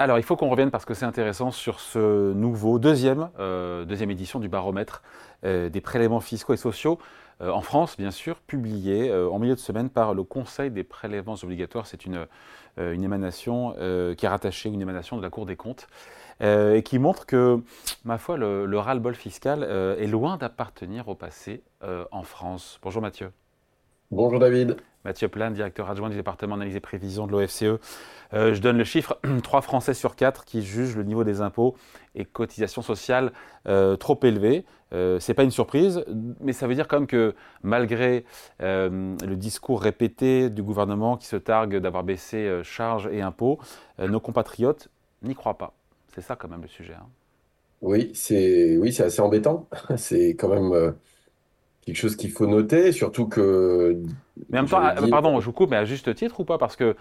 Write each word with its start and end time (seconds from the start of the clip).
Alors, 0.00 0.16
il 0.16 0.22
faut 0.22 0.34
qu'on 0.34 0.48
revienne 0.48 0.70
parce 0.70 0.86
que 0.86 0.94
c'est 0.94 1.04
intéressant 1.04 1.50
sur 1.50 1.78
ce 1.78 2.32
nouveau 2.32 2.78
deuxième, 2.78 3.28
euh, 3.38 3.84
deuxième 3.84 4.10
édition 4.10 4.40
du 4.40 4.48
baromètre 4.48 5.02
euh, 5.44 5.68
des 5.68 5.82
prélèvements 5.82 6.20
fiscaux 6.20 6.54
et 6.54 6.56
sociaux 6.56 6.98
euh, 7.42 7.50
en 7.50 7.60
France, 7.60 7.98
bien 7.98 8.10
sûr, 8.10 8.40
publié 8.40 9.12
en 9.12 9.38
milieu 9.38 9.54
de 9.54 9.60
semaine 9.60 9.90
par 9.90 10.14
le 10.14 10.22
Conseil 10.22 10.70
des 10.70 10.84
prélèvements 10.84 11.36
obligatoires. 11.42 11.86
C'est 11.86 12.06
une, 12.06 12.26
émanation 12.78 13.74
qui 14.16 14.24
est 14.24 14.28
rattachée, 14.28 14.70
une 14.70 14.80
émanation 14.80 15.18
de 15.18 15.22
la 15.22 15.28
Cour 15.28 15.44
des 15.44 15.56
comptes, 15.56 15.86
et 16.40 16.82
qui 16.82 16.98
montre 16.98 17.26
que, 17.26 17.62
ma 18.06 18.16
foi, 18.16 18.38
le, 18.38 18.64
le 18.64 18.78
ras-le-bol 18.78 19.14
fiscal 19.14 19.64
est 19.64 20.06
loin 20.06 20.38
d'appartenir 20.38 21.08
au 21.08 21.14
passé 21.14 21.62
en 22.10 22.22
France. 22.22 22.78
Bonjour 22.82 23.02
Mathieu. 23.02 23.32
Bonjour 24.12 24.40
David. 24.40 24.76
Mathieu 25.04 25.28
Plan, 25.28 25.52
directeur 25.52 25.88
adjoint 25.88 26.10
du 26.10 26.16
département 26.16 26.56
d'analyse 26.56 26.74
et 26.74 26.80
prévision 26.80 27.28
de 27.28 27.32
l'OFCE. 27.32 27.78
Euh, 28.34 28.54
je 28.54 28.60
donne 28.60 28.76
le 28.76 28.82
chiffre 28.82 29.20
3 29.44 29.60
Français 29.60 29.94
sur 29.94 30.16
4 30.16 30.44
qui 30.44 30.62
jugent 30.62 30.96
le 30.96 31.04
niveau 31.04 31.22
des 31.22 31.40
impôts 31.42 31.76
et 32.16 32.24
cotisations 32.24 32.82
sociales 32.82 33.32
euh, 33.68 33.94
trop 33.94 34.18
élevé. 34.24 34.64
Euh, 34.92 35.20
Ce 35.20 35.30
n'est 35.30 35.36
pas 35.36 35.44
une 35.44 35.52
surprise, 35.52 36.04
mais 36.40 36.52
ça 36.52 36.66
veut 36.66 36.74
dire 36.74 36.88
quand 36.88 36.98
même 36.98 37.06
que 37.06 37.36
malgré 37.62 38.24
le 38.58 39.34
discours 39.36 39.80
répété 39.80 40.50
du 40.50 40.64
gouvernement 40.64 41.16
qui 41.16 41.28
se 41.28 41.36
targue 41.36 41.76
d'avoir 41.76 42.02
baissé 42.02 42.50
charges 42.64 43.08
et 43.12 43.22
impôts, 43.22 43.60
nos 44.00 44.18
compatriotes 44.18 44.88
n'y 45.22 45.36
croient 45.36 45.56
pas. 45.56 45.72
C'est 46.12 46.20
ça 46.20 46.34
quand 46.34 46.48
même 46.48 46.62
le 46.62 46.68
sujet. 46.68 46.94
Hein. 46.94 47.06
Oui, 47.80 48.10
c'est 48.14 48.76
oui, 48.76 48.88
assez 49.00 49.20
embêtant. 49.20 49.68
c'est 49.96 50.30
quand 50.30 50.48
même 50.48 50.94
quelque 51.84 51.96
chose 51.96 52.16
qu'il 52.16 52.30
faut 52.30 52.46
noter, 52.46 52.92
surtout 52.92 53.26
que. 53.26 53.96
Mais 54.50 54.58
en 54.58 54.62
même 54.62 54.70
temps, 54.70 54.80
ah, 54.82 54.94
pardon, 55.10 55.40
je 55.40 55.46
vous 55.46 55.52
coupe, 55.52 55.70
mais 55.70 55.76
à 55.76 55.84
juste 55.84 56.14
titre 56.14 56.40
ou 56.40 56.44
pas? 56.44 56.58
Parce 56.58 56.76
que 56.76 56.96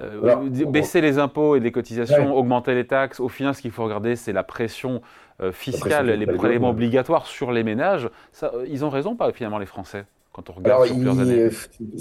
euh, 0.00 0.48
baisser 0.66 1.02
les 1.02 1.18
impôts 1.18 1.54
et 1.54 1.60
les 1.60 1.70
cotisations, 1.70 2.34
augmenter 2.34 2.74
les 2.74 2.86
taxes, 2.86 3.20
au 3.20 3.28
final, 3.28 3.54
ce 3.54 3.60
qu'il 3.60 3.72
faut 3.72 3.84
regarder, 3.84 4.16
c'est 4.16 4.32
la 4.32 4.42
pression 4.42 5.02
euh, 5.40 5.52
fiscale, 5.52 6.10
les 6.10 6.26
prélèvements 6.26 6.70
obligatoires 6.70 7.26
sur 7.26 7.52
les 7.52 7.62
ménages. 7.62 8.08
Ça, 8.32 8.52
euh, 8.54 8.64
ils 8.68 8.84
ont 8.84 8.90
raison, 8.90 9.16
pas 9.16 9.32
finalement, 9.32 9.58
les 9.58 9.66
Français 9.66 10.06
quand 10.32 10.48
on 10.48 10.54
regarde 10.54 10.86
sur 10.86 10.94
plusieurs 10.94 11.20
années? 11.20 11.50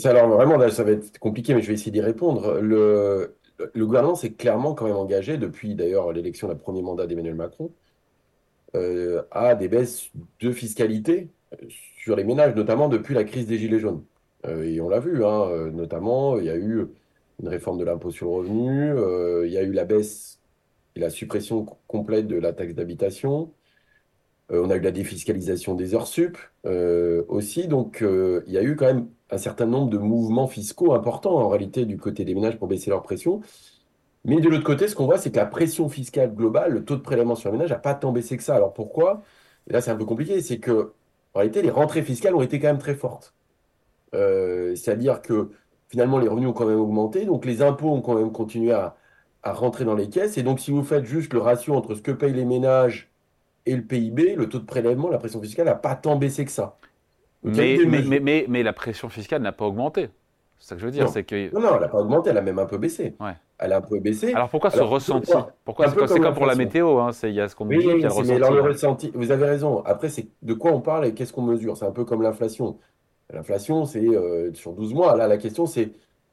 alors 0.05 0.29
vraiment, 0.29 0.69
ça 0.69 0.85
va 0.85 0.91
être 0.91 1.19
compliqué, 1.19 1.53
mais 1.53 1.61
je 1.61 1.67
vais 1.67 1.73
essayer 1.73 1.91
d'y 1.91 1.99
répondre. 1.99 2.59
Le, 2.61 3.35
le 3.73 3.85
gouvernement 3.85 4.15
s'est 4.15 4.31
clairement 4.31 4.73
quand 4.73 4.85
même 4.85 4.95
engagé, 4.95 5.35
depuis 5.35 5.75
d'ailleurs 5.75 6.13
l'élection, 6.13 6.47
le 6.47 6.55
premier 6.55 6.81
mandat 6.81 7.07
d'Emmanuel 7.07 7.35
Macron, 7.35 7.71
à 9.31 9.55
des 9.55 9.67
baisses 9.67 10.11
de 10.39 10.51
fiscalité 10.53 11.27
sur 11.97 12.15
les 12.15 12.23
ménages, 12.23 12.55
notamment 12.55 12.89
depuis 12.89 13.13
la 13.13 13.23
crise 13.23 13.47
des 13.47 13.57
Gilets 13.57 13.79
jaunes. 13.79 14.03
Euh, 14.45 14.63
et 14.63 14.81
on 14.81 14.89
l'a 14.89 14.99
vu, 14.99 15.23
hein, 15.25 15.47
euh, 15.49 15.71
notamment, 15.71 16.37
il 16.39 16.45
y 16.45 16.49
a 16.49 16.55
eu 16.55 16.87
une 17.41 17.47
réforme 17.47 17.77
de 17.77 17.83
l'impôt 17.85 18.11
sur 18.11 18.27
le 18.27 18.33
revenu, 18.33 18.91
euh, 18.91 19.45
il 19.47 19.53
y 19.53 19.57
a 19.57 19.63
eu 19.63 19.71
la 19.71 19.85
baisse 19.85 20.39
et 20.95 20.99
la 20.99 21.09
suppression 21.09 21.65
complète 21.87 22.27
de 22.27 22.37
la 22.37 22.53
taxe 22.53 22.73
d'habitation. 22.75 23.53
on 24.49 24.69
a 24.69 24.75
eu 24.75 24.81
la 24.81 24.91
défiscalisation 24.91 25.75
des 25.75 25.95
heures 25.95 26.07
sup 26.07 26.37
aussi. 27.29 27.67
Donc, 27.67 28.03
il 28.03 28.53
y 28.53 28.57
a 28.57 28.63
eu 28.63 28.75
quand 28.75 28.85
même 28.85 29.07
un 29.29 29.37
certain 29.37 29.65
nombre 29.65 29.89
de 29.89 29.97
mouvements 29.97 30.47
fiscaux 30.47 30.93
importants 30.93 31.37
en 31.37 31.47
réalité 31.49 31.85
du 31.85 31.97
côté 31.97 32.25
des 32.25 32.35
ménages 32.35 32.57
pour 32.59 32.67
baisser 32.67 32.89
leur 32.89 33.01
pression. 33.03 33.41
Mais 34.25 34.41
de 34.41 34.49
l'autre 34.49 34.63
côté, 34.63 34.87
ce 34.87 34.95
qu'on 34.95 35.05
voit, 35.05 35.17
c'est 35.17 35.31
que 35.31 35.37
la 35.37 35.45
pression 35.45 35.89
fiscale 35.89 36.35
globale, 36.35 36.73
le 36.73 36.85
taux 36.85 36.95
de 36.95 37.01
prélèvement 37.01 37.35
sur 37.35 37.49
les 37.49 37.57
ménages 37.57 37.71
n'a 37.71 37.79
pas 37.79 37.95
tant 37.95 38.11
baissé 38.11 38.37
que 38.37 38.43
ça. 38.43 38.55
Alors 38.55 38.73
pourquoi? 38.73 39.23
Et 39.67 39.73
là, 39.73 39.81
c'est 39.81 39.91
un 39.91 39.95
peu 39.95 40.05
compliqué. 40.05 40.41
C'est 40.41 40.59
que 40.59 40.93
en 41.33 41.39
réalité, 41.39 41.61
les 41.61 41.69
rentrées 41.69 42.01
fiscales 42.01 42.35
ont 42.35 42.41
été 42.41 42.59
quand 42.59 42.67
même 42.67 42.77
très 42.77 42.95
fortes. 42.95 43.33
Euh, 44.13 44.75
c'est-à-dire 44.75 45.21
que 45.21 45.51
finalement, 45.87 46.19
les 46.19 46.27
revenus 46.27 46.49
ont 46.49 46.53
quand 46.53 46.65
même 46.65 46.79
augmenté, 46.79 47.25
donc 47.25 47.45
les 47.45 47.61
impôts 47.61 47.89
ont 47.89 48.01
quand 48.01 48.15
même 48.15 48.31
continué 48.31 48.73
à, 48.73 48.95
rentrer 49.43 49.85
dans 49.85 49.95
les 49.95 50.09
caisses. 50.09 50.37
Et 50.37 50.43
donc, 50.43 50.59
si 50.59 50.71
vous 50.71 50.83
faites 50.83 51.05
juste 51.05 51.33
le 51.33 51.39
ratio 51.39 51.73
entre 51.73 51.95
ce 51.95 52.01
que 52.01 52.11
payent 52.11 52.33
les 52.33 52.45
ménages 52.45 53.09
et 53.65 53.75
le 53.75 53.81
PIB, 53.81 54.35
le 54.35 54.47
taux 54.47 54.59
de 54.59 54.65
prélèvement, 54.65 55.09
la 55.09 55.17
pression 55.17 55.41
fiscale 55.41 55.65
n'a 55.65 55.75
pas 55.75 55.95
tant 55.95 56.15
baissé 56.15 56.45
que 56.45 56.51
ça. 56.51 56.77
Mais, 57.43 57.79
mais, 58.47 58.63
la 58.63 58.73
pression 58.73 59.09
fiscale 59.09 59.41
n'a 59.41 59.51
pas 59.51 59.65
augmenté. 59.65 60.09
C'est 60.59 60.69
ça 60.69 60.75
que 60.75 60.81
je 60.81 60.85
veux 60.85 60.91
dire. 60.91 61.05
Non, 61.05 61.11
que... 61.11 61.53
non, 61.53 61.59
non, 61.59 61.75
elle 61.75 61.81
n'a 61.81 61.87
pas 61.87 61.99
augmenté, 61.99 62.29
elle 62.29 62.37
a 62.37 62.41
même 62.41 62.59
un 62.59 62.67
peu 62.67 62.77
baissé. 62.77 63.15
Ouais. 63.19 63.35
Elle 63.61 63.73
a 63.73 63.77
un 63.77 63.81
peu 63.81 63.99
baissé. 63.99 64.33
Alors 64.33 64.49
pourquoi 64.49 64.71
ce 64.71 64.81
ressenti 64.81 65.31
Pourquoi 65.63 65.87
C'est 65.89 66.19
comme, 66.19 66.33
pour 66.33 66.47
la 66.47 66.55
météo, 66.55 66.97
hein, 66.97 67.11
il 67.23 67.29
y 67.29 67.39
a 67.39 67.47
ce 67.47 67.55
qu'on 67.55 67.67
dit, 67.67 67.75
il 67.75 67.85
y 67.85 67.89
a 67.89 67.93
le 67.93 68.07
ressenti. 68.07 68.31
Mais 68.31 68.39
le 68.39 68.61
ressenti, 68.61 69.11
vous 69.13 69.31
avez 69.31 69.45
raison. 69.45 69.83
Après, 69.85 70.09
c'est 70.09 70.27
de 70.41 70.53
quoi 70.55 70.71
on 70.71 70.81
parle 70.81 71.05
et 71.05 71.13
qu'est-ce 71.13 71.31
qu'on 71.31 71.43
mesure? 71.43 71.77
C'est 71.77 71.85
un 71.85 71.91
peu 71.91 72.03
comme 72.03 72.23
l'inflation. 72.23 72.79
L'inflation, 73.31 73.85
c'est 73.85 74.03
euh, 74.03 74.51
sur 74.53 74.73
12 74.73 74.95
mois. 74.95 75.15
Là, 75.15 75.27
la 75.27 75.37
question, 75.37 75.67
c'est 75.67 75.91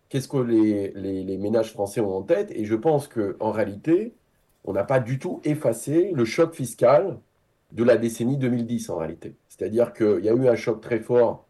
qu'est-ce 0.08 0.26
que 0.26 0.38
les, 0.38 0.92
les, 0.94 1.22
les, 1.22 1.36
ménages 1.36 1.70
français 1.70 2.00
ont 2.00 2.16
en 2.16 2.22
tête? 2.22 2.50
Et 2.52 2.64
je 2.64 2.74
pense 2.74 3.08
qu'en 3.08 3.50
réalité, 3.50 4.14
on 4.64 4.72
n'a 4.72 4.84
pas 4.84 4.98
du 4.98 5.18
tout 5.18 5.40
effacé 5.44 6.10
le 6.14 6.24
choc 6.24 6.54
fiscal 6.54 7.18
de 7.72 7.84
la 7.84 7.98
décennie 7.98 8.38
2010, 8.38 8.88
en 8.88 8.96
réalité. 8.96 9.36
C'est-à-dire 9.48 9.92
qu'il 9.92 10.24
y 10.24 10.30
a 10.30 10.32
eu 10.32 10.48
un 10.48 10.56
choc 10.56 10.80
très 10.80 11.00
fort 11.00 11.44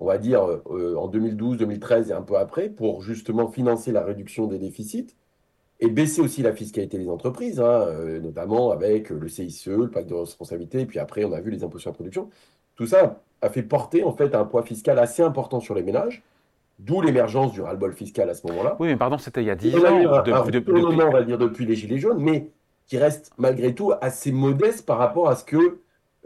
on 0.00 0.06
va 0.06 0.18
dire, 0.18 0.44
euh, 0.70 0.96
en 0.96 1.08
2012, 1.08 1.58
2013 1.58 2.10
et 2.10 2.12
un 2.14 2.22
peu 2.22 2.36
après, 2.36 2.70
pour 2.70 3.02
justement 3.02 3.48
financer 3.48 3.92
la 3.92 4.02
réduction 4.02 4.46
des 4.46 4.58
déficits 4.58 5.14
et 5.78 5.88
baisser 5.88 6.20
aussi 6.22 6.42
la 6.42 6.52
fiscalité 6.52 6.98
des 6.98 7.08
entreprises, 7.08 7.60
hein, 7.60 7.84
euh, 7.86 8.20
notamment 8.20 8.70
avec 8.70 9.10
le 9.10 9.28
CICE, 9.28 9.68
le 9.68 9.90
pacte 9.90 10.08
de 10.08 10.14
responsabilité, 10.14 10.80
et 10.80 10.86
puis 10.86 10.98
après, 10.98 11.24
on 11.24 11.32
a 11.32 11.40
vu 11.40 11.50
les 11.50 11.62
impôts 11.64 11.78
sur 11.78 11.90
la 11.90 11.94
production. 11.94 12.30
Tout 12.76 12.86
ça 12.86 13.20
a 13.42 13.50
fait 13.50 13.62
porter 13.62 14.02
en 14.02 14.12
fait 14.12 14.34
un 14.34 14.44
poids 14.44 14.62
fiscal 14.62 14.98
assez 14.98 15.22
important 15.22 15.60
sur 15.60 15.74
les 15.74 15.82
ménages, 15.82 16.22
d'où 16.78 17.02
l'émergence 17.02 17.52
du 17.52 17.60
ras-le-bol 17.60 17.92
fiscal 17.92 18.28
à 18.30 18.34
ce 18.34 18.46
moment-là. 18.46 18.76
Oui, 18.80 18.88
mais 18.88 18.96
pardon, 18.96 19.18
c'était 19.18 19.42
il 19.42 19.46
y 19.46 19.50
a 19.50 19.54
10 19.54 19.76
ans. 19.76 19.84
Un, 19.84 20.46
depuis... 20.46 20.72
on 20.82 21.10
va 21.10 21.22
dire, 21.22 21.38
depuis 21.38 21.66
les 21.66 21.74
Gilets 21.74 21.98
jaunes, 21.98 22.22
mais 22.22 22.50
qui 22.86 22.96
reste 22.96 23.32
malgré 23.36 23.74
tout 23.74 23.92
assez 24.00 24.32
modeste 24.32 24.86
par 24.86 24.98
rapport 24.98 25.28
à 25.28 25.36
ce 25.36 25.44
que 25.44 25.56
euh, 25.56 25.78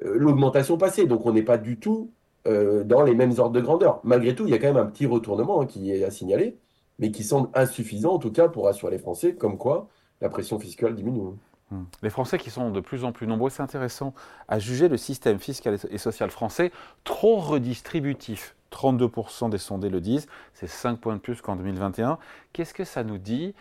l'augmentation 0.03 0.79
passée. 0.79 1.07
Donc 1.07 1.27
on 1.27 1.33
n'est 1.33 1.43
pas 1.43 1.59
du 1.59 1.79
tout 1.79 2.11
euh, 2.47 2.85
dans 2.85 3.03
les 3.03 3.15
mêmes 3.15 3.33
ordres 3.39 3.53
de 3.53 3.61
grandeur. 3.61 4.01
Malgré 4.05 4.35
tout, 4.35 4.47
il 4.47 4.51
y 4.51 4.55
a 4.55 4.59
quand 4.59 4.73
même 4.73 4.77
un 4.77 4.87
petit 4.87 5.07
retournement 5.07 5.63
hein, 5.63 5.67
qui 5.67 5.91
est 5.91 6.05
à 6.05 6.11
signaler, 6.11 6.59
mais 6.99 7.11
qui 7.11 7.25
semble 7.25 7.49
insuffisant 7.55 8.15
en 8.15 8.19
tout 8.19 8.33
cas 8.33 8.49
pour 8.49 8.69
assurer 8.69 8.93
les 8.93 8.99
Français, 8.99 9.35
comme 9.35 9.59
quoi 9.59 9.89
la 10.21 10.29
pression 10.29 10.59
fiscale 10.59 10.95
diminue. 10.95 11.35
Hmm. 11.71 11.85
Les 12.03 12.11
Français 12.11 12.39
qui 12.39 12.51
sont 12.51 12.71
de 12.71 12.81
plus 12.81 13.05
en 13.05 13.13
plus 13.13 13.27
nombreux, 13.27 13.51
c'est 13.51 13.63
intéressant 13.63 14.15
à 14.49 14.59
juger 14.59 14.89
le 14.89 14.97
système 14.97 15.39
fiscal 15.39 15.79
et 15.91 15.99
social 15.99 16.31
français 16.31 16.71
trop 17.05 17.37
redistributif. 17.37 18.55
32% 18.71 19.51
des 19.51 19.59
sondés 19.59 19.89
le 19.89 20.01
disent, 20.01 20.27
c'est 20.53 20.67
5 20.67 20.99
points 20.99 21.15
de 21.15 21.21
plus 21.21 21.41
qu'en 21.41 21.57
2021. 21.57 22.19
Qu'est-ce 22.53 22.75
que 22.75 22.85
ça 22.85 23.05
nous 23.05 23.19
dit 23.19 23.55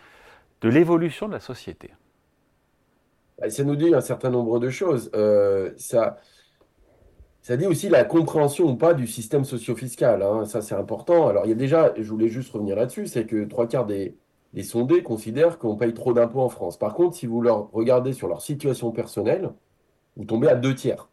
de 0.60 0.68
l'évolution 0.68 1.28
de 1.28 1.32
la 1.32 1.40
société? 1.40 1.92
Bah, 3.38 3.48
Ça 3.48 3.64
nous 3.64 3.76
dit 3.76 3.94
un 3.94 4.00
certain 4.00 4.30
nombre 4.30 4.58
de 4.58 4.70
choses. 4.70 5.10
Euh, 5.14 5.72
ça, 5.76 6.18
ça 7.44 7.58
dit 7.58 7.66
aussi 7.66 7.90
la 7.90 8.04
compréhension 8.04 8.70
ou 8.70 8.74
pas 8.74 8.94
du 8.94 9.06
système 9.06 9.44
socio-fiscal. 9.44 10.22
Hein. 10.22 10.46
Ça, 10.46 10.62
c'est 10.62 10.74
important. 10.74 11.28
Alors, 11.28 11.44
il 11.44 11.50
y 11.50 11.52
a 11.52 11.54
déjà, 11.54 11.92
je 11.94 12.08
voulais 12.08 12.28
juste 12.28 12.50
revenir 12.50 12.74
là-dessus, 12.74 13.06
c'est 13.06 13.26
que 13.26 13.44
trois 13.44 13.68
quarts 13.68 13.84
des, 13.84 14.16
sondés 14.62 15.02
considèrent 15.02 15.58
qu'on 15.58 15.76
paye 15.76 15.92
trop 15.92 16.14
d'impôts 16.14 16.40
en 16.40 16.48
France. 16.48 16.78
Par 16.78 16.94
contre, 16.94 17.16
si 17.16 17.26
vous 17.26 17.42
leur 17.42 17.70
regardez 17.72 18.14
sur 18.14 18.28
leur 18.28 18.40
situation 18.40 18.92
personnelle, 18.92 19.52
vous 20.16 20.24
tombez 20.24 20.48
à 20.48 20.54
deux 20.54 20.74
tiers. 20.74 21.10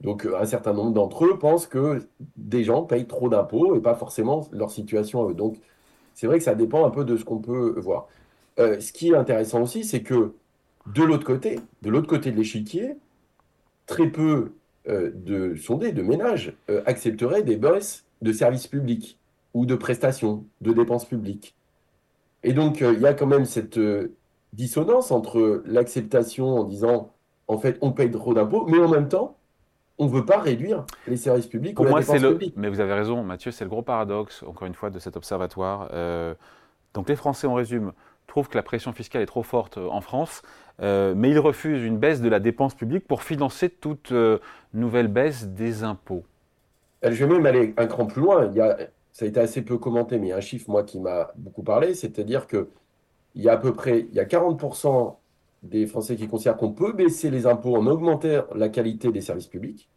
Donc, 0.00 0.26
un 0.26 0.46
certain 0.46 0.72
nombre 0.72 0.92
d'entre 0.92 1.26
eux 1.26 1.38
pensent 1.38 1.66
que 1.66 2.08
des 2.38 2.64
gens 2.64 2.84
payent 2.84 3.06
trop 3.06 3.28
d'impôts 3.28 3.76
et 3.76 3.80
pas 3.80 3.94
forcément 3.94 4.48
leur 4.52 4.70
situation 4.70 5.26
à 5.26 5.30
eux. 5.30 5.34
Donc, 5.34 5.58
c'est 6.14 6.26
vrai 6.26 6.38
que 6.38 6.44
ça 6.44 6.54
dépend 6.54 6.86
un 6.86 6.90
peu 6.90 7.04
de 7.04 7.16
ce 7.18 7.24
qu'on 7.24 7.40
peut 7.40 7.78
voir. 7.78 8.08
Euh, 8.58 8.80
ce 8.80 8.90
qui 8.92 9.10
est 9.10 9.16
intéressant 9.16 9.62
aussi, 9.62 9.84
c'est 9.84 10.02
que 10.02 10.34
de 10.86 11.02
l'autre 11.02 11.24
côté, 11.26 11.60
de 11.82 11.90
l'autre 11.90 12.08
côté 12.08 12.32
de 12.32 12.36
l'échiquier, 12.38 12.96
très 13.86 14.08
peu 14.08 14.22
euh, 14.22 14.61
de 14.86 15.54
sondés, 15.54 15.92
de 15.92 16.02
ménages, 16.02 16.54
euh, 16.70 16.82
accepteraient 16.86 17.42
des 17.42 17.56
baisses 17.56 18.04
de 18.20 18.32
services 18.32 18.66
publics 18.66 19.18
ou 19.54 19.66
de 19.66 19.74
prestations, 19.74 20.44
de 20.60 20.72
dépenses 20.72 21.04
publiques. 21.04 21.54
Et 22.42 22.52
donc, 22.52 22.82
euh, 22.82 22.92
il 22.94 23.00
y 23.00 23.06
a 23.06 23.14
quand 23.14 23.26
même 23.26 23.44
cette 23.44 23.78
dissonance 24.52 25.10
entre 25.10 25.62
l'acceptation 25.66 26.58
en 26.58 26.64
disant, 26.64 27.12
en 27.48 27.58
fait, 27.58 27.78
on 27.80 27.92
paye 27.92 28.10
trop 28.10 28.34
d'impôts, 28.34 28.66
mais 28.66 28.78
en 28.78 28.88
même 28.88 29.08
temps, 29.08 29.36
on 29.98 30.06
ne 30.06 30.10
veut 30.10 30.24
pas 30.24 30.38
réduire 30.38 30.84
les 31.06 31.16
services 31.16 31.46
publics. 31.46 31.76
Pour 31.76 31.86
moi, 31.86 32.02
c'est 32.02 32.18
le. 32.18 32.38
Mais 32.56 32.68
vous 32.68 32.80
avez 32.80 32.94
raison, 32.94 33.22
Mathieu, 33.22 33.50
c'est 33.50 33.64
le 33.64 33.70
gros 33.70 33.82
paradoxe, 33.82 34.42
encore 34.42 34.66
une 34.66 34.74
fois, 34.74 34.90
de 34.90 34.98
cet 34.98 35.16
observatoire. 35.16 35.90
donc, 36.94 37.08
les 37.08 37.16
Français, 37.16 37.46
on 37.46 37.54
résume, 37.54 37.92
trouvent 38.32 38.48
que 38.48 38.56
la 38.56 38.62
pression 38.62 38.94
fiscale 38.94 39.20
est 39.20 39.26
trop 39.26 39.42
forte 39.42 39.76
en 39.76 40.00
France, 40.00 40.40
euh, 40.80 41.12
mais 41.14 41.28
il 41.28 41.38
refuse 41.38 41.84
une 41.84 41.98
baisse 41.98 42.22
de 42.22 42.30
la 42.30 42.40
dépense 42.40 42.74
publique 42.74 43.06
pour 43.06 43.22
financer 43.22 43.68
toute 43.68 44.10
euh, 44.10 44.38
nouvelle 44.72 45.08
baisse 45.08 45.48
des 45.48 45.84
impôts. 45.84 46.24
Euh, 47.04 47.12
je 47.12 47.26
vais 47.26 47.30
même 47.30 47.44
aller 47.44 47.74
un 47.76 47.86
cran 47.86 48.06
plus 48.06 48.22
loin. 48.22 48.46
Il 48.46 48.56
y 48.56 48.62
a, 48.62 48.78
ça 49.12 49.26
a 49.26 49.28
été 49.28 49.38
assez 49.38 49.60
peu 49.60 49.76
commenté, 49.76 50.18
mais 50.18 50.28
il 50.28 50.30
y 50.30 50.32
a 50.32 50.38
un 50.38 50.40
chiffre, 50.40 50.70
moi, 50.70 50.82
qui 50.82 50.98
m'a 50.98 51.30
beaucoup 51.36 51.62
parlé, 51.62 51.92
c'est-à-dire 51.92 52.46
qu'il 52.46 52.64
y 53.34 53.50
a 53.50 53.52
à 53.52 53.56
peu 53.58 53.74
près 53.74 54.06
il 54.08 54.14
y 54.14 54.20
a 54.20 54.24
40% 54.24 55.14
des 55.62 55.86
Français 55.86 56.16
qui 56.16 56.26
considèrent 56.26 56.56
qu'on 56.56 56.72
peut 56.72 56.94
baisser 56.94 57.30
les 57.30 57.46
impôts 57.46 57.76
en 57.76 57.86
augmentant 57.86 58.46
la 58.54 58.70
qualité 58.70 59.12
des 59.12 59.20
services 59.20 59.46
publics. 59.46 59.90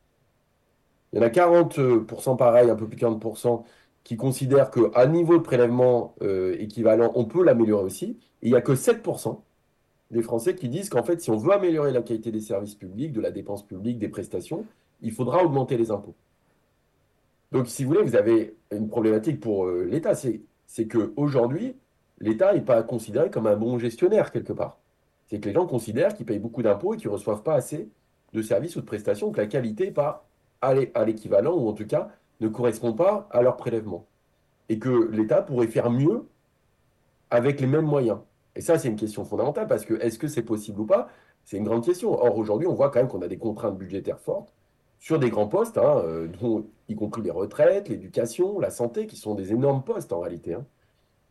Il 1.14 1.20
y 1.20 1.24
en 1.24 1.26
a 1.26 1.30
40% 1.30 2.36
pareil, 2.36 2.70
un 2.70 2.76
peu 2.76 2.86
plus 2.86 2.98
de 2.98 3.06
40%, 3.06 3.64
qui 4.06 4.16
considèrent 4.16 4.72
qu'à 4.72 5.06
niveau 5.08 5.38
de 5.38 5.44
prélèvement 5.44 6.16
équivalent, 6.58 7.12
on 7.16 7.26
peut 7.26 7.44
l'améliorer 7.44 7.84
aussi. 7.84 8.18
Et 8.42 8.48
il 8.48 8.52
n'y 8.52 8.58
a 8.58 8.62
que 8.62 8.72
7% 8.72 9.42
des 10.12 10.22
Français 10.22 10.56
qui 10.56 10.70
disent 10.70 10.90
qu'en 10.90 11.04
fait, 11.04 11.22
si 11.22 11.32
on 11.32 11.38
veut 11.38 11.52
améliorer 11.52 11.92
la 11.92 12.02
qualité 12.02 12.32
des 12.32 12.40
services 12.40 12.76
publics, 12.76 13.12
de 13.12 13.20
la 13.20 13.32
dépense 13.32 13.66
publique, 13.66 14.00
des 14.00 14.08
prestations, 14.08 14.66
il 15.02 15.12
faudra 15.12 15.44
augmenter 15.44 15.78
les 15.78 15.92
impôts. 15.92 16.16
Donc, 17.52 17.68
si 17.68 17.84
vous 17.84 17.92
voulez, 17.94 18.04
vous 18.04 18.16
avez 18.16 18.56
une 18.72 18.88
problématique 18.88 19.40
pour 19.40 19.66
euh, 19.66 19.84
l'État, 19.84 20.14
c'est 20.16 20.88
qu'aujourd'hui, 20.88 21.76
l'État 22.20 22.54
n'est 22.54 22.62
pas 22.62 22.84
considéré 22.84 23.30
comme 23.30 23.48
un 23.48 23.56
bon 23.56 23.78
gestionnaire 23.78 24.32
quelque 24.32 24.54
part. 24.54 24.78
C'est 25.28 25.40
que 25.40 25.48
les 25.48 25.56
gens 25.56 25.66
considèrent 25.66 26.14
qu'ils 26.16 26.26
payent 26.26 26.40
beaucoup 26.40 26.62
d'impôts 26.62 26.94
et 26.94 26.98
qu'ils 26.98 27.08
ne 27.08 27.14
reçoivent 27.14 27.44
pas 27.44 27.56
assez 27.56 27.90
de 28.34 28.42
services 28.42 28.76
ou 28.76 28.82
de 28.82 28.86
prestations, 28.86 29.32
que 29.32 29.42
la 29.42 29.48
qualité 29.48 29.86
n'est 29.86 29.92
pas 29.92 30.28
à 30.62 31.06
l'équivalent, 31.06 31.56
ou 31.56 31.68
en 31.70 31.74
tout 31.74 31.86
cas 31.86 32.10
ne 32.42 32.48
correspond 32.48 32.94
pas 32.94 33.28
à 33.32 33.42
leur 33.42 33.58
prélèvement. 33.58 34.06
Et 34.70 34.80
que 34.80 35.10
l'État 35.12 35.42
pourrait 35.42 35.68
faire 35.68 35.90
mieux 35.90 36.26
avec 37.30 37.60
les 37.60 37.68
mêmes 37.68 37.86
moyens. 37.86 38.20
Et 38.56 38.62
ça, 38.62 38.80
c'est 38.80 38.88
une 38.88 38.96
question 38.96 39.26
fondamentale 39.26 39.68
parce 39.68 39.86
que 39.86 39.96
est-ce 39.96 40.18
que 40.18 40.28
c'est 40.28 40.42
possible 40.42 40.82
ou 40.82 40.86
pas? 40.86 41.10
C'est 41.44 41.58
une 41.58 41.66
grande 41.66 41.84
question. 41.84 42.12
Or, 42.14 42.38
aujourd'hui, 42.38 42.68
on 42.68 42.74
voit 42.74 42.90
quand 42.90 43.00
même 43.00 43.08
qu'on 43.08 43.22
a 43.22 43.28
des 43.28 43.38
contraintes 43.38 43.78
budgétaires 43.78 44.20
fortes 44.20 44.54
sur 45.00 45.20
des 45.20 45.30
grands 45.30 45.48
postes, 45.48 45.78
hein, 45.78 46.02
euh, 46.06 46.28
y 46.88 46.96
compris 46.96 47.22
les 47.22 47.32
retraites, 47.32 47.90
l'éducation, 47.90 48.60
la 48.60 48.72
santé, 48.72 49.08
qui 49.08 49.18
sont 49.18 49.36
des 49.36 49.52
énormes 49.52 49.84
postes 49.84 50.12
en 50.14 50.20
réalité. 50.22 50.56
Hein. 50.56 50.66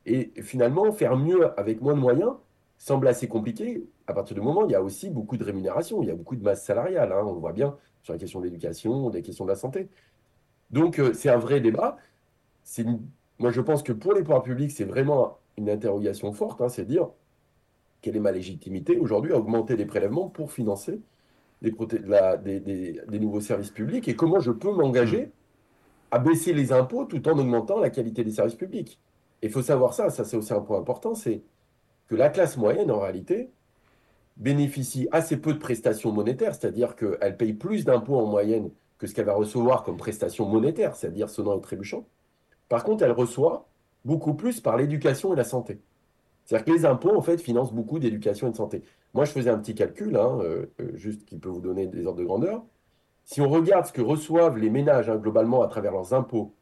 Et 0.07 0.31
finalement, 0.43 0.93
faire 0.93 1.17
mieux 1.17 1.59
avec 1.59 1.81
moins 1.81 1.95
de 1.95 1.99
moyens 1.99 2.35
semble 2.79 3.09
assez 3.09 3.27
compliqué 3.27 3.87
à 4.07 4.13
partir 4.13 4.35
du 4.35 4.43
moment 4.43 4.63
où 4.63 4.67
il 4.67 4.73
y 4.73 4.77
a 4.77 4.83
aussi 4.83 5.09
beaucoup 5.09 5.37
de 5.37 5.45
rémunération, 5.45 6.03
il 6.03 6.09
y 6.09 6.11
a 6.11 6.15
beaucoup 6.15 6.37
de 6.37 6.43
masse 6.43 6.65
salariale. 6.65 7.13
Hein, 7.13 7.23
on 7.25 7.33
le 7.33 7.41
voit 7.41 7.53
bien 7.53 7.77
sur 8.03 8.13
la 8.13 8.19
question 8.19 8.41
de 8.41 8.45
l'éducation, 8.45 9.09
des 9.11 9.23
questions 9.23 9.45
de 9.45 9.51
la 9.51 9.57
santé. 9.57 9.89
Donc, 10.71 10.99
euh, 10.99 11.13
c'est 11.13 11.29
un 11.31 11.39
vrai 11.39 11.61
débat. 11.61 11.97
Moi, 13.39 13.51
je 13.51 13.61
pense 13.61 13.83
que 13.83 13.93
pour 13.93 14.15
les 14.15 14.23
pouvoirs 14.23 14.43
publics, 14.43 14.71
c'est 14.71 14.85
vraiment 14.85 15.39
une 15.57 15.71
interrogation 15.71 16.33
forte, 16.33 16.61
hein, 16.61 16.69
c'est 16.69 16.85
dire 16.85 17.09
quelle 18.01 18.17
est 18.17 18.21
ma 18.21 18.33
légitimité 18.33 18.99
aujourd'hui 18.99 19.33
à 19.33 19.39
augmenter 19.39 19.77
les 19.77 19.87
prélèvements 19.87 20.29
pour 20.29 20.53
financer 20.53 21.01
des, 21.63 21.73
des, 22.61 23.19
nouveaux 23.19 23.41
services 23.41 23.71
publics 23.71 24.07
et 24.09 24.15
comment 24.15 24.41
je 24.41 24.51
peux 24.51 24.71
m'engager 24.71 25.33
à 26.11 26.19
baisser 26.19 26.53
les 26.53 26.73
impôts 26.73 27.07
tout 27.07 27.27
en 27.29 27.39
augmentant 27.39 27.81
la 27.81 27.89
qualité 27.89 28.23
des 28.23 28.33
services 28.33 28.57
publics. 28.57 29.01
Il 29.43 29.51
faut 29.51 29.63
savoir 29.63 29.95
ça, 29.95 30.11
ça 30.11 30.25
c'est 30.25 30.37
aussi 30.37 30.53
un 30.53 30.61
point 30.61 30.79
important, 30.79 31.15
c'est 31.15 31.43
que 32.09 32.15
la 32.15 32.29
classe 32.29 32.57
moyenne, 32.57 32.91
en 32.91 33.01
réalité, 33.01 33.51
bénéficie 34.37 35.09
assez 35.13 35.39
peu 35.39 35.55
de 35.55 35.59
prestations 35.59 36.13
monétaires, 36.13 36.55
c'est-à-dire 36.55 36.97
qu'elle 36.97 37.37
paye 37.37 37.55
plus 37.55 37.85
d'impôts 37.85 38.17
en 38.17 38.27
moyenne 38.27 38.71
que 39.05 39.11
ce 39.11 39.15
qu'elle 39.15 39.27
va 39.27 39.35
recevoir 39.35 39.83
comme 39.83 39.97
prestations 39.97 40.49
monétaires, 40.49 40.97
c'est-à-dire 40.97 41.29
sonnant 41.29 41.59
et 41.59 41.61
trébuchant. 41.61 42.07
Par 42.69 42.85
contre, 42.85 43.05
elle 43.05 43.13
reçoit 43.13 43.69
beaucoup 44.05 44.35
plus 44.35 44.61
par 44.61 44.77
l'éducation 44.79 45.35
et 45.35 45.37
la 45.37 45.45
santé. 45.45 45.79
C'est-à-dire 46.45 46.65
que 46.65 46.73
les 46.73 46.87
impôts, 46.87 47.15
en 47.15 47.21
fait, 47.21 47.39
financent 47.39 47.73
beaucoup 47.73 47.99
d'éducation 47.99 48.49
et 48.49 48.51
de 48.51 48.57
santé. 48.57 48.83
Moi, 49.13 49.25
je 49.27 49.33
faisais 49.33 49.51
un 49.51 49.59
petit 49.59 49.75
calcul, 49.75 50.17
hein, 50.17 50.39
euh, 50.41 50.67
euh, 50.81 50.97
juste 50.97 51.25
qui 51.27 51.39
peut 51.39 51.49
vous 51.51 51.61
donner 51.61 51.87
des 51.87 52.07
ordres 52.07 52.19
de 52.19 52.25
grandeur. 52.25 52.65
Si 53.25 53.41
on 53.41 53.49
regarde 53.49 53.87
ce 53.87 53.93
que 53.93 54.03
reçoivent 54.03 54.59
les 54.59 54.71
ménages 54.71 55.09
hein, 55.09 55.17
globalement 55.17 55.63
à 55.63 55.69
travers 55.69 55.93
leurs 55.93 56.15
impôts, 56.15 56.55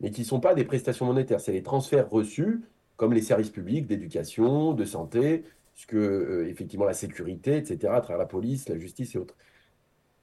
mais 0.00 0.10
qui 0.10 0.20
ne 0.20 0.26
sont 0.26 0.40
pas 0.40 0.54
des 0.54 0.64
prestations 0.64 1.06
monétaires, 1.06 1.40
c'est 1.40 1.52
les 1.52 1.62
transferts 1.62 2.10
reçus, 2.10 2.62
comme 2.96 3.12
les 3.12 3.22
services 3.22 3.50
publics 3.50 3.86
d'éducation, 3.86 4.72
de 4.72 4.84
santé, 4.84 5.44
ce 5.74 5.86
que, 5.86 5.96
euh, 5.96 6.48
effectivement, 6.48 6.86
la 6.86 6.94
sécurité, 6.94 7.56
etc., 7.56 7.92
à 7.94 8.00
travers 8.00 8.18
la 8.18 8.26
police, 8.26 8.68
la 8.68 8.78
justice 8.78 9.14
et 9.14 9.18
autres. 9.18 9.34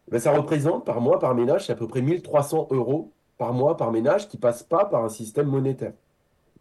Ben, 0.10 0.20
ça 0.20 0.32
représente 0.32 0.86
par 0.86 1.02
mois, 1.02 1.20
par 1.20 1.34
ménage, 1.36 1.68
c'est 1.68 1.74
à 1.74 1.76
peu 1.76 1.88
près 1.88 2.02
1300 2.02 2.68
euros 2.72 3.12
par 3.38 3.54
mois, 3.54 3.78
par 3.78 3.92
ménage, 3.92 4.28
qui 4.28 4.38
ne 4.38 4.42
passent 4.42 4.64
pas 4.64 4.86
par 4.86 5.04
un 5.04 5.10
système 5.10 5.48
monétaire 5.48 5.94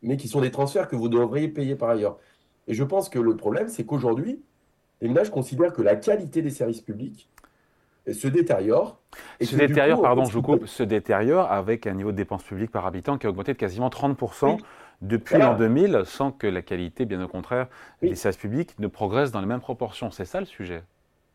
mais 0.03 0.17
qui 0.17 0.29
sont 0.29 0.41
des 0.41 0.50
transferts 0.50 0.89
que 0.89 0.97
vous 0.97 1.09
devriez 1.09 1.49
payer 1.49 1.77
par 1.77 1.91
ailleurs. 1.91 2.19
Et 2.67 2.75
je 2.75 2.85
pense 2.85 3.09
que 3.09 3.19
le 3.19 3.37
problème, 3.37 3.69
c'est 3.69 3.85
qu'aujourd'hui, 3.85 4.43
les 5.00 5.09
ménages 5.09 5.31
considèrent 5.31 5.73
que 5.73 5.83
la 5.83 5.97
qualité 5.97 6.43
des 6.43 6.50
services 6.50 6.81
publics 6.81 7.29
se 8.11 8.29
détériore. 8.29 9.00
Et 9.41 9.45
se 9.45 9.56
détériore, 9.56 10.03
pardon, 10.03 10.25
je 10.25 10.33
vous 10.33 10.43
coupe, 10.43 10.67
se 10.67 10.83
détériore 10.83 11.50
avec 11.50 11.87
un 11.87 11.95
niveau 11.95 12.12
de 12.12 12.17
dépenses 12.17 12.43
publiques 12.43 12.71
par 12.71 12.87
habitant 12.87 13.17
qui 13.17 13.27
a 13.27 13.31
augmenté 13.31 13.53
de 13.53 13.59
quasiment 13.59 13.88
30% 13.88 14.59
depuis 15.03 15.38
l'an 15.38 15.56
2000, 15.56 16.03
sans 16.05 16.31
que 16.31 16.47
la 16.47 16.62
qualité, 16.62 17.05
bien 17.05 17.23
au 17.23 17.29
contraire, 17.29 17.69
des 18.00 18.15
services 18.15 18.41
publics 18.41 18.79
ne 18.79 18.87
progresse 18.87 19.33
dans 19.33 19.41
les 19.41 19.47
mêmes 19.47 19.61
proportions. 19.61 20.11
C'est 20.11 20.25
ça 20.25 20.41
le 20.41 20.47
sujet 20.47 20.83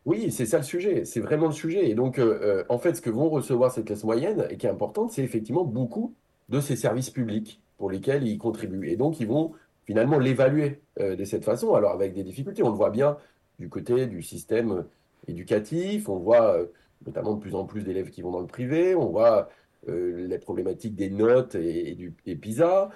oui, 0.06 0.32
c'est 0.32 0.46
ça 0.46 0.58
le 0.58 0.64
sujet, 0.64 1.04
c'est 1.04 1.20
vraiment 1.20 1.46
le 1.46 1.52
sujet. 1.52 1.90
Et 1.90 1.94
donc, 1.94 2.18
euh, 2.18 2.38
euh, 2.42 2.64
en 2.68 2.78
fait, 2.78 2.94
ce 2.94 3.02
que 3.02 3.10
vont 3.10 3.28
recevoir 3.28 3.72
cette 3.72 3.86
classe 3.86 4.04
moyenne, 4.04 4.46
et 4.50 4.56
qui 4.56 4.66
est 4.66 4.70
importante, 4.70 5.12
c'est 5.12 5.22
effectivement 5.22 5.64
beaucoup 5.64 6.14
de 6.48 6.60
ces 6.60 6.76
services 6.76 7.10
publics 7.10 7.60
pour 7.76 7.90
lesquels 7.90 8.26
ils 8.26 8.38
contribuent. 8.38 8.88
Et 8.88 8.96
donc, 8.96 9.20
ils 9.20 9.26
vont 9.26 9.52
finalement 9.86 10.18
l'évaluer 10.18 10.80
euh, 11.00 11.16
de 11.16 11.24
cette 11.24 11.44
façon, 11.44 11.74
alors 11.74 11.92
avec 11.92 12.14
des 12.14 12.22
difficultés. 12.22 12.62
On 12.62 12.70
le 12.70 12.76
voit 12.76 12.90
bien 12.90 13.18
du 13.58 13.68
côté 13.68 14.06
du 14.06 14.22
système 14.22 14.84
éducatif, 15.26 16.08
on 16.08 16.18
voit 16.18 16.58
notamment 17.06 17.34
de 17.34 17.40
plus 17.40 17.54
en 17.54 17.64
plus 17.64 17.82
d'élèves 17.82 18.10
qui 18.10 18.22
vont 18.22 18.30
dans 18.30 18.40
le 18.40 18.46
privé, 18.46 18.94
on 18.94 19.06
voit 19.06 19.48
les 19.86 20.38
problématiques 20.38 20.94
des 20.94 21.10
notes 21.10 21.54
et, 21.54 21.94
du 21.94 22.12
PISA. 22.12 22.90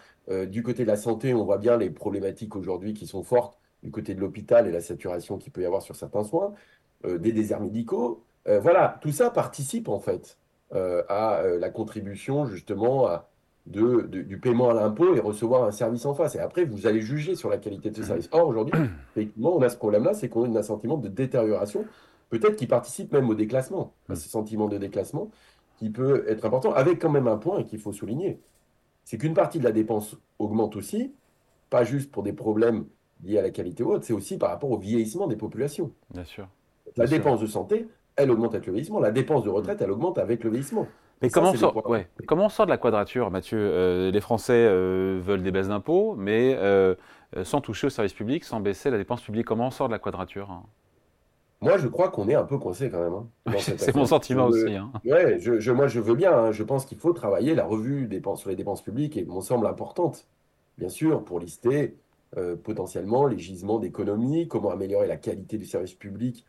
du 0.47 0.63
côté 0.63 0.85
de 0.85 0.89
la 0.89 0.97
santé, 0.97 1.35
on 1.35 1.45
voit 1.45 1.59
bien 1.59 1.77
les 1.77 1.91
problématiques 1.91 2.55
aujourd'hui 2.55 2.95
qui 2.95 3.07
sont 3.07 3.23
fortes 3.23 3.59
du 3.83 3.91
côté 3.91 4.15
de 4.15 4.21
l'hôpital 4.21 4.67
et 4.67 4.71
la 4.73 4.81
saturation 4.81 5.39
qu'il 5.39 5.53
peut 5.53 5.63
y 5.63 5.67
avoir 5.67 5.83
sur 5.83 5.97
certains 5.97 6.25
soins, 6.25 6.55
des 7.05 7.33
déserts 7.33 7.61
médicaux. 7.61 8.23
voilà, 8.47 8.99
tout 9.01 9.13
ça 9.13 9.31
participe 9.31 9.89
en 9.89 10.01
fait 10.01 10.39
à 10.73 11.43
la 11.59 11.71
contribution 11.71 12.47
justement 12.47 13.07
à, 13.07 13.29
de, 13.67 14.03
du 14.03 14.39
paiement 14.39 14.71
à 14.71 14.75
l'impôt 14.75 15.15
et 15.15 15.21
recevoir 15.21 15.65
un 15.65 15.71
service 15.71 16.05
en 16.07 16.15
face. 16.15 16.35
Et 16.35 16.41
après, 16.41 16.65
vous 16.65 16.87
allez 16.87 17.01
juger 17.01 17.35
sur 17.35 17.49
la 17.49 17.59
qualité 17.59 17.91
de 17.91 17.97
ce 17.97 18.03
service. 18.03 18.29
Or, 18.33 18.49
aujourd'hui, 18.49 18.79
effectivement, 19.15 19.55
on 19.57 19.63
a 19.63 19.69
ce 19.69 19.77
problème-là, 19.77 20.15
c'est 20.15 20.29
qu'on 20.29 20.55
a 20.55 20.59
un 20.59 20.63
sentiment 20.63 20.97
de 20.97 21.09
détérioration, 21.09 21.85
peut-être 22.31 22.57
qui 22.57 22.67
participe 22.67 23.13
même 23.13 23.29
au 23.29 23.35
déclassement, 23.35 23.93
à 24.09 24.15
ce 24.15 24.29
sentiment 24.29 24.69
de 24.69 24.79
déclassement 24.79 25.31
qui 25.79 25.91
peut 25.91 26.25
être 26.29 26.45
important, 26.45 26.73
avec 26.73 27.01
quand 27.01 27.11
même 27.11 27.29
un 27.29 27.37
point 27.37 27.63
qu'il 27.65 27.79
faut 27.79 27.93
souligner. 27.93 28.41
C'est 29.05 29.19
qu'une 29.19 29.35
partie 29.35 29.59
de 29.59 29.65
la 29.65 29.73
dépense 29.73 30.17
augmente 30.39 30.77
aussi, 30.77 31.13
pas 31.71 31.83
juste 31.83 32.11
pour 32.11 32.23
des 32.23 32.33
problèmes 32.33 32.85
liés 33.25 33.39
à 33.39 33.43
la 33.43 33.51
qualité 33.51 33.83
ou 33.83 33.93
autre, 33.93 34.05
c'est 34.05 34.13
aussi 34.13 34.39
par 34.39 34.51
rapport 34.51 34.71
au 34.71 34.79
vieillissement 34.79 35.27
des 35.27 35.37
populations. 35.37 35.93
Bien 36.11 36.25
sûr. 36.25 36.49
La 36.97 37.07
dépense 37.07 37.41
de 37.41 37.47
santé, 37.47 37.89
elle 38.17 38.31
augmente 38.31 38.55
avec 38.55 38.67
le 38.67 38.73
vieillissement. 38.73 39.01
La 39.01 39.11
dépense 39.11 39.45
de 39.45 39.51
retraite, 39.51 39.81
elle 39.81 39.91
augmente 39.91 40.19
avec 40.19 40.45
le 40.45 40.51
vieillissement. 40.51 40.87
Mais 41.23 41.31
comment, 41.31 41.51
on 41.51 41.55
sort, 41.55 41.89
ouais. 41.89 42.09
comment, 42.27 42.47
on 42.47 42.49
sort, 42.49 42.67
de 42.67 42.71
la 42.71 42.79
quadrature, 42.79 43.31
Mathieu? 43.31 43.59
Euh, 43.59 44.11
Les 44.11 44.21
Français 44.21 44.67
euh, 44.67 45.21
veulent 45.23 45.43
des 45.43 45.53
baisses 45.53 45.69
d'impôts, 45.69 46.17
mais 46.17 46.57
euh, 46.59 46.97
sans 47.45 47.61
toucher 47.61 47.87
au 47.87 47.91
service 47.91 48.13
public, 48.13 48.43
sans 48.43 48.59
baisser 48.59 48.91
la 48.91 48.99
dépense 48.99 49.23
publique. 49.23 49.47
Comment 49.47 49.69
on 49.69 49.71
sort 49.71 49.87
de 49.87 49.93
la 49.93 50.01
quadrature 50.01 50.51
hein? 50.51 50.65
Moi, 51.61 51.79
je 51.79 51.87
crois 51.87 52.09
qu'on 52.09 52.29
est 52.29 52.35
un 52.35 52.43
peu 52.43 52.59
coincé 52.59 52.91
quand 52.91 53.01
même. 53.01 53.13
Hein, 53.47 53.53
c'est 53.59 53.95
mon 53.95 54.05
sentiment 54.05 54.47
aussi. 54.47 54.75
Hein. 54.75 54.91
Ouais, 55.05 55.39
je, 55.39 55.71
moi, 55.71 55.87
je 55.87 56.01
veux 56.01 56.17
bien. 56.17 56.51
Je 56.51 56.65
pense 56.65 56.85
qu'il 56.85 56.99
faut 56.99 57.13
travailler 57.13 57.55
la 57.55 57.65
revue 57.65 58.09
dépenses, 58.09 58.41
sur 58.41 58.51
les 58.51 58.57
dépenses 58.57 58.83
publiques 58.83 59.17
et 59.17 59.25
me 59.25 59.41
semble 59.41 59.69
importante, 59.69 60.27
bien 60.77 60.89
sûr, 60.89 61.23
pour 61.23 61.39
lister 61.39 61.97
potentiellement 62.65 63.27
les 63.27 63.39
gisements 63.39 63.79
d'économie, 63.79 64.49
comment 64.49 64.71
améliorer 64.71 65.07
la 65.07 65.19
qualité 65.19 65.57
du 65.57 65.67
service 65.67 65.93
public 65.93 66.47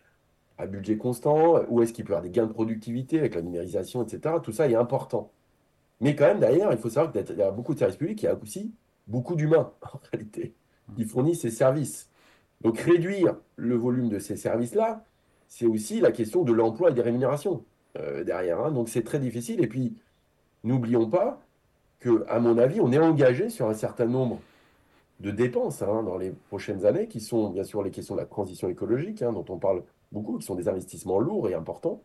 à 0.57 0.67
budget 0.67 0.97
constant, 0.97 1.63
où 1.69 1.81
est-ce 1.81 1.93
qu'il 1.93 2.05
peut 2.05 2.11
y 2.11 2.15
avoir 2.15 2.23
des 2.23 2.29
gains 2.29 2.45
de 2.45 2.53
productivité 2.53 3.19
avec 3.19 3.35
la 3.35 3.41
numérisation, 3.41 4.03
etc. 4.03 4.35
Tout 4.41 4.51
ça 4.51 4.67
est 4.69 4.75
important. 4.75 5.31
Mais 6.01 6.15
quand 6.15 6.25
même, 6.25 6.39
derrière, 6.39 6.71
il 6.71 6.77
faut 6.77 6.89
savoir 6.89 7.13
y 7.15 7.41
a 7.41 7.51
beaucoup 7.51 7.73
de 7.73 7.79
services 7.79 7.97
publics, 7.97 8.21
il 8.21 8.25
y 8.25 8.29
a 8.29 8.35
aussi 8.35 8.73
beaucoup 9.07 9.35
d'humains, 9.35 9.71
en 9.81 9.99
réalité, 10.11 10.53
qui 10.95 11.05
fournissent 11.05 11.41
ces 11.41 11.51
services. 11.51 12.09
Donc 12.61 12.79
réduire 12.79 13.35
le 13.55 13.75
volume 13.75 14.09
de 14.09 14.19
ces 14.19 14.37
services-là, 14.37 15.03
c'est 15.47 15.65
aussi 15.65 15.99
la 15.99 16.11
question 16.11 16.43
de 16.43 16.53
l'emploi 16.53 16.91
et 16.91 16.93
des 16.93 17.01
rémunérations 17.01 17.63
euh, 17.97 18.23
derrière. 18.23 18.59
Hein. 18.59 18.71
Donc 18.71 18.89
c'est 18.89 19.03
très 19.03 19.19
difficile. 19.19 19.63
Et 19.63 19.67
puis, 19.67 19.95
n'oublions 20.63 21.09
pas 21.09 21.41
que, 21.99 22.25
à 22.27 22.39
mon 22.39 22.57
avis, 22.57 22.81
on 22.81 22.91
est 22.91 22.99
engagé 22.99 23.49
sur 23.49 23.69
un 23.69 23.73
certain 23.73 24.05
nombre 24.05 24.39
de 25.19 25.31
dépenses 25.31 25.81
hein, 25.81 26.03
dans 26.03 26.17
les 26.17 26.31
prochaines 26.31 26.85
années, 26.85 27.07
qui 27.07 27.19
sont 27.19 27.49
bien 27.49 27.63
sûr 27.63 27.83
les 27.83 27.91
questions 27.91 28.15
de 28.15 28.19
la 28.19 28.25
transition 28.25 28.69
écologique, 28.69 29.21
hein, 29.21 29.31
dont 29.31 29.45
on 29.49 29.57
parle 29.57 29.83
beaucoup, 30.11 30.37
qui 30.37 30.45
sont 30.45 30.55
des 30.55 30.67
investissements 30.67 31.19
lourds 31.19 31.49
et 31.49 31.53
importants. 31.53 32.01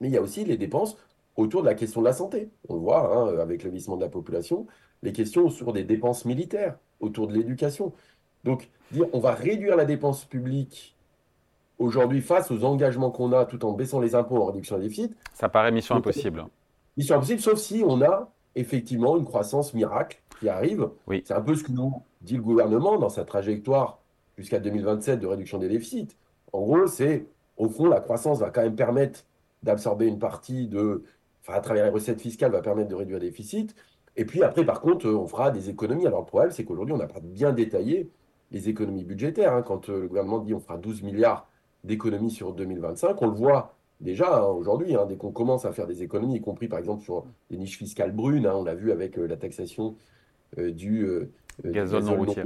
Mais 0.00 0.08
il 0.08 0.14
y 0.14 0.16
a 0.16 0.22
aussi 0.22 0.44
les 0.44 0.56
dépenses 0.56 0.96
autour 1.36 1.62
de 1.62 1.66
la 1.66 1.74
question 1.74 2.00
de 2.00 2.06
la 2.06 2.12
santé. 2.12 2.48
On 2.68 2.74
le 2.74 2.80
voit 2.80 3.14
hein, 3.14 3.38
avec 3.38 3.62
le 3.62 3.70
vieillissement 3.70 3.96
de 3.96 4.02
la 4.02 4.08
population, 4.08 4.66
les 5.02 5.12
questions 5.12 5.50
sur 5.50 5.72
des 5.72 5.84
dépenses 5.84 6.24
militaires, 6.24 6.78
autour 7.00 7.26
de 7.28 7.34
l'éducation. 7.34 7.92
Donc, 8.44 8.70
dire 8.92 9.06
on 9.12 9.20
va 9.20 9.32
réduire 9.32 9.76
la 9.76 9.84
dépense 9.84 10.24
publique 10.24 10.96
aujourd'hui 11.78 12.20
face 12.20 12.50
aux 12.50 12.64
engagements 12.64 13.10
qu'on 13.10 13.32
a 13.32 13.44
tout 13.46 13.64
en 13.64 13.72
baissant 13.72 14.00
les 14.00 14.14
impôts 14.14 14.36
en 14.36 14.46
réduction 14.46 14.76
des 14.76 14.84
déficit. 14.84 15.16
Ça 15.34 15.48
paraît 15.48 15.72
mission 15.72 15.96
impossible. 15.96 16.46
Mission 16.96 17.16
impossible, 17.16 17.40
sauf 17.40 17.58
si 17.58 17.82
on 17.86 18.02
a 18.02 18.30
effectivement 18.54 19.16
une 19.16 19.24
croissance 19.24 19.74
miracle 19.74 20.20
qui 20.40 20.48
arrive. 20.48 20.88
Oui. 21.06 21.22
C'est 21.24 21.34
un 21.34 21.40
peu 21.40 21.54
ce 21.54 21.62
que 21.62 21.72
nous 21.72 22.02
dit 22.22 22.36
le 22.36 22.42
gouvernement 22.42 22.98
dans 22.98 23.08
sa 23.08 23.24
trajectoire 23.24 24.00
jusqu'à 24.36 24.58
2027 24.58 25.20
de 25.20 25.26
réduction 25.26 25.58
des 25.58 25.68
déficits. 25.68 26.08
En 26.52 26.62
gros, 26.62 26.86
c'est, 26.86 27.26
au 27.56 27.68
fond, 27.68 27.86
la 27.86 28.00
croissance 28.00 28.40
va 28.40 28.50
quand 28.50 28.62
même 28.62 28.74
permettre 28.74 29.24
d'absorber 29.62 30.06
une 30.06 30.18
partie 30.18 30.66
de, 30.66 31.04
enfin, 31.42 31.58
à 31.58 31.60
travers 31.60 31.84
les 31.84 31.90
recettes 31.90 32.20
fiscales, 32.20 32.50
va 32.50 32.62
permettre 32.62 32.88
de 32.88 32.94
réduire 32.94 33.18
le 33.18 33.26
déficit. 33.26 33.74
Et 34.16 34.24
puis 34.24 34.42
après, 34.42 34.64
par 34.64 34.80
contre, 34.80 35.08
on 35.08 35.26
fera 35.26 35.50
des 35.50 35.68
économies. 35.68 36.06
Alors 36.06 36.20
le 36.20 36.26
problème, 36.26 36.50
c'est 36.50 36.64
qu'aujourd'hui, 36.64 36.94
on 36.94 36.98
n'a 36.98 37.06
pas 37.06 37.20
bien 37.20 37.52
détaillé 37.52 38.10
les 38.50 38.68
économies 38.68 39.04
budgétaires. 39.04 39.54
Hein. 39.54 39.62
Quand 39.62 39.88
le 39.88 40.08
gouvernement 40.08 40.40
dit 40.40 40.54
on 40.54 40.60
fera 40.60 40.76
12 40.76 41.02
milliards 41.02 41.48
d'économies 41.84 42.30
sur 42.30 42.52
2025, 42.52 43.20
on 43.22 43.26
le 43.26 43.34
voit 43.34 43.74
déjà 44.00 44.38
hein, 44.38 44.48
aujourd'hui, 44.48 44.94
hein, 44.94 45.06
dès 45.06 45.16
qu'on 45.16 45.30
commence 45.30 45.64
à 45.64 45.72
faire 45.72 45.86
des 45.86 46.02
économies, 46.02 46.36
y 46.36 46.40
compris 46.40 46.68
par 46.68 46.78
exemple 46.78 47.02
sur 47.02 47.24
les 47.50 47.58
niches 47.58 47.78
fiscales 47.78 48.12
brunes, 48.12 48.46
on 48.46 48.64
l'a 48.64 48.74
vu 48.74 48.90
avec 48.90 49.16
la 49.16 49.36
taxation 49.36 49.96
du, 50.56 51.06
gazole 51.64 52.04
non 52.04 52.16
routier. 52.16 52.44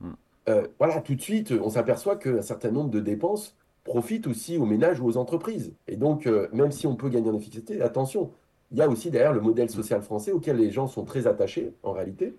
Mm. 0.00 0.52
voilà, 0.78 1.00
tout 1.00 1.14
de 1.14 1.20
suite, 1.20 1.52
on 1.52 1.70
s'aperçoit 1.70 2.16
qu'un 2.16 2.42
certain 2.42 2.70
nombre 2.70 2.90
de 2.90 3.00
dépenses 3.00 3.56
profitent 3.84 4.26
aussi 4.26 4.56
aux 4.56 4.66
ménages 4.66 5.00
ou 5.00 5.06
aux 5.06 5.16
entreprises. 5.16 5.74
Et 5.88 5.96
donc, 5.96 6.26
même 6.52 6.72
si 6.72 6.86
on 6.86 6.96
peut 6.96 7.08
gagner 7.08 7.30
en 7.30 7.36
efficacité, 7.36 7.82
attention, 7.82 8.30
il 8.70 8.78
y 8.78 8.82
a 8.82 8.88
aussi 8.88 9.10
derrière 9.10 9.32
le 9.32 9.40
modèle 9.40 9.70
social 9.70 10.02
français 10.02 10.32
auquel 10.32 10.56
les 10.56 10.70
gens 10.70 10.88
sont 10.88 11.04
très 11.04 11.26
attachés 11.26 11.74
en 11.82 11.92
réalité. 11.92 12.34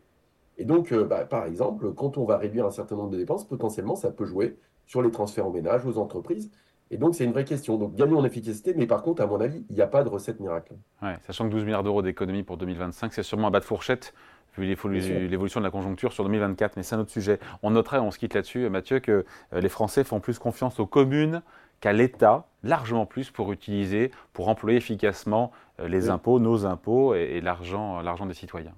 Et 0.58 0.66
donc, 0.66 0.92
euh, 0.92 1.04
bah, 1.04 1.26
par 1.26 1.46
exemple, 1.46 1.94
quand 1.94 2.18
on 2.18 2.26
va 2.26 2.38
réduire 2.38 2.66
un 2.66 2.72
certain 2.72 2.96
nombre 2.96 3.10
de 3.10 3.18
dépenses, 3.18 3.46
potentiellement, 3.48 3.96
ça 3.96 4.12
peut 4.12 4.26
jouer 4.26 4.58
sur 4.86 5.02
les 5.02 5.12
transferts 5.12 5.48
aux 5.48 5.52
ménages, 5.52 5.86
aux 5.86 5.98
entreprises. 5.98 6.52
Et 6.92 6.98
donc, 6.98 7.16
c'est 7.16 7.26
une 7.26 7.32
vraie 7.32 7.46
question. 7.46 7.78
Donc, 7.78 7.96
gagner 7.96 8.16
en 8.16 8.24
efficacité, 8.24 8.74
mais 8.76 8.86
par 8.86 9.02
contre, 9.02 9.22
à 9.22 9.28
mon 9.28 9.42
avis, 9.42 9.66
il 9.70 9.76
n'y 9.76 9.82
a 9.82 9.88
pas 9.88 10.04
de 10.04 10.10
recette 10.10 10.40
miracle. 10.40 10.74
Ouais, 11.02 11.16
sachant 11.26 11.46
que 11.46 11.52
12 11.52 11.64
milliards 11.64 11.84
d'euros 11.84 12.02
d'économie 12.02 12.44
pour 12.44 12.58
2025, 12.58 13.14
c'est 13.14 13.24
sûrement 13.24 13.48
un 13.48 13.52
bas 13.52 13.60
de 13.60 13.66
fourchette, 13.66 14.14
vu 14.58 14.66
l'évolution 14.66 15.60
de 15.60 15.66
la 15.66 15.72
conjoncture 15.72 16.14
sur 16.14 16.24
2024. 16.24 16.78
Mais 16.78 16.84
c'est 16.84 16.96
un 16.96 17.00
autre 17.00 17.12
sujet. 17.12 17.40
On 17.64 17.72
noterait, 17.72 18.00
on 18.00 18.12
se 18.12 18.20
quitte 18.20 18.34
là-dessus, 18.34 18.70
Mathieu, 18.70 19.00
que 19.00 19.26
euh, 19.54 19.62
les 19.62 19.70
Français 19.70 20.04
font 20.04 20.20
plus 20.20 20.40
confiance 20.40 20.80
aux 20.80 20.86
communes 20.88 21.42
qu'à 21.82 21.94
l'État, 21.94 22.48
largement 22.64 23.06
plus 23.06 23.32
pour 23.32 23.52
utiliser, 23.52 24.12
pour 24.34 24.50
employer 24.50 24.78
efficacement 24.78 25.52
euh, 25.80 25.88
les 25.88 26.10
impôts, 26.10 26.40
nos 26.40 26.66
impôts 26.66 27.16
et, 27.16 27.42
l'argent, 27.42 28.02
l'argent 28.02 28.26
des 28.26 28.34
citoyens. 28.34 28.74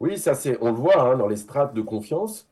Oui, 0.00 0.18
ça 0.18 0.34
c'est, 0.34 0.58
on 0.60 0.72
le 0.72 0.76
voit 0.76 1.00
hein, 1.00 1.16
dans 1.16 1.28
les 1.28 1.36
strates 1.36 1.74
de 1.74 1.82
confiance. 1.82 2.48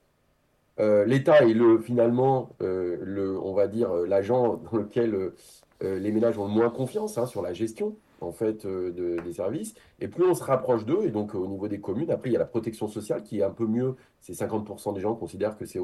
Euh, 0.81 1.05
L'État 1.05 1.43
est 1.43 1.53
le 1.53 1.79
finalement 1.79 2.51
euh, 2.61 2.97
le, 3.03 3.39
on 3.39 3.55
va 3.55 3.67
dire 3.67 3.93
l'agent 3.93 4.61
dans 4.71 4.79
lequel 4.79 5.33
les 5.81 6.13
ménages 6.13 6.39
ont 6.39 6.47
le 6.47 6.53
moins 6.53 6.71
confiance 6.71 7.19
hein, 7.19 7.27
sur 7.27 7.43
la 7.43 7.53
gestion 7.53 7.95
en 8.25 8.33
fait 8.33 8.67
des 8.67 9.33
services. 9.33 9.75
Et 10.01 10.09
plus 10.09 10.25
on 10.25 10.35
se 10.35 10.43
rapproche 10.43 10.85
d'eux, 10.85 11.03
et 11.05 11.11
donc 11.11 11.35
au 11.35 11.47
niveau 11.47 11.69
des 11.69 11.81
communes, 11.81 12.11
après 12.11 12.31
il 12.31 12.33
y 12.33 12.37
a 12.37 12.41
la 12.41 12.45
protection 12.45 12.89
sociale 12.89 13.23
qui 13.23 13.41
est 13.41 13.45
un 13.45 13.51
peu 13.51 13.67
mieux. 13.67 13.97
C'est 14.21 14.33
50% 14.33 14.95
des 14.95 15.01
gens 15.01 15.15
considèrent 15.15 15.57
que 15.57 15.67
c'est 15.67 15.81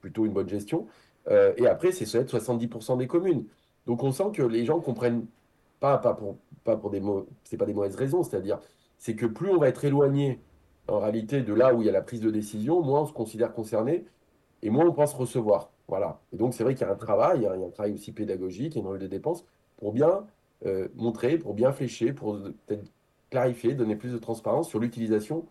plutôt 0.00 0.26
une 0.26 0.32
bonne 0.32 0.48
gestion. 0.48 0.86
Euh, 1.28 1.52
et 1.56 1.66
après, 1.66 1.92
c'est 1.92 2.04
70% 2.04 2.98
des 2.98 3.06
communes. 3.06 3.44
Donc 3.86 4.02
on 4.02 4.12
sent 4.12 4.30
que 4.32 4.42
les 4.42 4.64
gens 4.64 4.80
comprennent 4.80 5.26
pas, 5.80 5.98
pas 5.98 6.14
pour, 6.14 6.36
pas 6.64 6.76
pour 6.76 6.90
des 6.90 7.02
c'est 7.44 7.56
pas 7.56 7.66
des 7.66 7.74
mauvaises 7.74 7.96
raisons, 7.96 8.22
c'est-à-dire 8.22 8.60
c'est 8.98 9.14
que 9.14 9.26
plus 9.26 9.50
on 9.50 9.58
va 9.58 9.68
être 9.68 9.84
éloigné 9.84 10.40
en 10.88 11.00
réalité 11.00 11.42
de 11.42 11.52
là 11.52 11.74
où 11.74 11.82
il 11.82 11.86
y 11.86 11.88
a 11.88 11.92
la 11.92 12.02
prise 12.02 12.20
de 12.20 12.30
décision, 12.30 12.82
moins 12.82 13.02
on 13.02 13.06
se 13.06 13.12
considère 13.12 13.52
concerné 13.52 14.04
et 14.62 14.70
moins 14.70 14.86
on 14.86 14.92
pense 14.92 15.14
recevoir. 15.14 15.70
Voilà. 15.88 16.20
Et 16.32 16.36
donc 16.36 16.54
c'est 16.54 16.64
vrai 16.64 16.74
qu'il 16.74 16.86
y 16.86 16.90
a 16.90 16.92
un 16.92 16.96
travail, 16.96 17.40
il 17.40 17.42
y 17.42 17.46
a 17.46 17.52
un 17.52 17.70
travail 17.70 17.92
aussi 17.92 18.12
pédagogique, 18.12 18.74
il 18.74 18.78
y 18.78 18.78
a 18.78 18.82
une 18.82 18.88
rôle 18.88 18.98
de 18.98 19.06
dépenses 19.06 19.44
pour 19.76 19.92
bien 19.92 20.26
euh, 20.64 20.88
montrer, 20.94 21.38
pour 21.38 21.54
bien 21.54 21.72
flécher, 21.72 22.12
pour 22.12 22.38
peut-être 22.66 22.90
clarifier, 23.30 23.74
donner 23.74 23.96
plus 23.96 24.12
de 24.12 24.18
transparence 24.18 24.68
sur 24.68 24.78
l'utilisation 24.78 25.46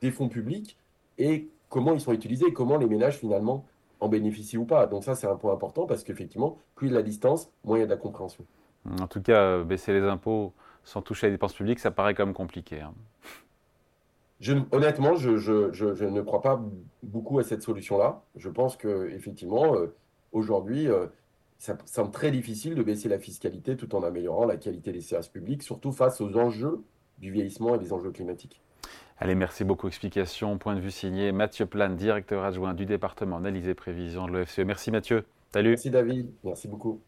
des 0.00 0.10
fonds 0.10 0.28
publics 0.28 0.78
et 1.18 1.48
comment 1.68 1.92
ils 1.92 2.00
sont 2.00 2.12
utilisés, 2.12 2.52
comment 2.52 2.76
les 2.76 2.86
ménages 2.86 3.18
finalement 3.18 3.66
en 4.00 4.08
bénéficient 4.08 4.58
ou 4.58 4.64
pas. 4.64 4.86
Donc 4.86 5.04
ça, 5.04 5.14
c'est 5.14 5.26
un 5.26 5.36
point 5.36 5.52
important 5.52 5.86
parce 5.86 6.04
qu'effectivement, 6.04 6.58
plus 6.74 6.88
il 6.88 6.90
y 6.90 6.92
a 6.92 6.98
de 6.98 7.02
la 7.02 7.08
distance, 7.08 7.50
moins 7.64 7.78
il 7.78 7.80
y 7.80 7.84
a 7.84 7.86
de 7.86 7.90
la 7.90 7.96
compréhension. 7.96 8.44
En 9.00 9.06
tout 9.06 9.20
cas, 9.20 9.40
euh, 9.40 9.64
baisser 9.64 9.92
les 9.92 10.02
impôts 10.02 10.52
sans 10.84 11.02
toucher 11.02 11.26
les 11.26 11.32
dépenses 11.32 11.54
publiques, 11.54 11.80
ça 11.80 11.90
paraît 11.90 12.14
quand 12.14 12.24
même 12.24 12.34
compliqué. 12.34 12.80
Hein. 12.80 12.94
Je, 14.40 14.54
honnêtement, 14.70 15.16
je, 15.16 15.38
je, 15.38 15.72
je, 15.72 16.04
ne 16.04 16.20
crois 16.20 16.42
pas 16.42 16.62
beaucoup 17.02 17.38
à 17.38 17.42
cette 17.42 17.62
solution-là. 17.62 18.22
Je 18.36 18.50
pense 18.50 18.76
qu'effectivement, 18.76 19.74
euh, 19.74 19.94
aujourd'hui, 20.32 20.88
euh, 20.88 21.06
ça 21.58 21.76
semble 21.86 22.10
très 22.10 22.30
difficile 22.30 22.74
de 22.74 22.82
baisser 22.82 23.08
la 23.08 23.18
fiscalité 23.18 23.76
tout 23.76 23.94
en 23.94 24.02
améliorant 24.02 24.46
la 24.46 24.56
qualité 24.56 24.92
des 24.92 25.00
services 25.00 25.28
publics, 25.28 25.62
surtout 25.62 25.92
face 25.92 26.20
aux 26.20 26.36
enjeux 26.36 26.82
du 27.18 27.30
vieillissement 27.30 27.74
et 27.74 27.78
des 27.78 27.92
enjeux 27.92 28.10
climatiques. 28.10 28.60
Allez, 29.18 29.34
merci 29.34 29.64
beaucoup. 29.64 29.88
Explication, 29.88 30.58
point 30.58 30.74
de 30.74 30.80
vue 30.80 30.90
signé. 30.90 31.32
Mathieu 31.32 31.64
Plane, 31.64 31.96
directeur 31.96 32.44
adjoint 32.44 32.74
du 32.74 32.84
département 32.84 33.38
analyse 33.38 33.66
et 33.66 33.74
prévision 33.74 34.26
de 34.26 34.32
l'OFCE. 34.32 34.58
Merci 34.58 34.90
Mathieu. 34.90 35.24
Salut. 35.52 35.70
Merci 35.70 35.90
David. 35.90 36.30
Merci 36.44 36.68
beaucoup. 36.68 37.00